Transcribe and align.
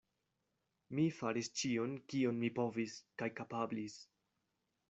Mi 0.99 1.05
faris 1.17 1.51
ĉion, 1.61 1.93
kion 2.13 2.41
mi 2.45 2.51
povis 2.61 2.99
kaj 3.23 3.33
kapablis. 3.41 4.03